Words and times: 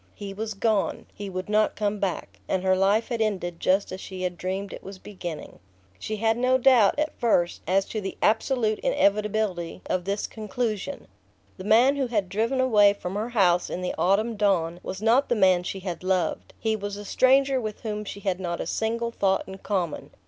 He 0.15 0.33
was 0.33 0.55
gone; 0.55 1.05
he 1.13 1.29
would 1.29 1.47
not 1.47 1.75
come 1.75 1.99
back; 1.99 2.39
and 2.47 2.63
her 2.63 2.75
life 2.75 3.09
had 3.09 3.21
ended 3.21 3.59
just 3.59 3.91
as 3.91 4.01
she 4.01 4.23
had 4.23 4.35
dreamed 4.35 4.73
it 4.73 4.81
was 4.81 4.97
beginning. 4.97 5.59
She 5.99 6.15
had 6.15 6.37
no 6.37 6.57
doubt, 6.57 6.97
at 6.97 7.15
first, 7.19 7.61
as 7.67 7.85
to 7.89 8.01
the 8.01 8.17
absolute 8.19 8.79
inevitability 8.79 9.83
of 9.85 10.05
this 10.05 10.25
conclusion. 10.25 11.07
The 11.57 11.65
man 11.65 11.97
who 11.97 12.07
had 12.07 12.29
driven 12.29 12.59
away 12.59 12.93
from 12.93 13.13
her 13.13 13.29
house 13.29 13.69
in 13.69 13.83
the 13.83 13.93
autumn 13.95 14.35
dawn 14.37 14.79
was 14.81 15.03
not 15.03 15.29
the 15.29 15.35
man 15.35 15.61
she 15.61 15.81
had 15.81 16.03
loved; 16.03 16.55
he 16.57 16.75
was 16.75 16.97
a 16.97 17.05
stranger 17.05 17.61
with 17.61 17.81
whom 17.81 18.03
she 18.03 18.21
had 18.21 18.39
not 18.39 18.59
a 18.59 18.65
single 18.65 19.11
thought 19.11 19.43
in 19.47 19.59
common. 19.59 20.09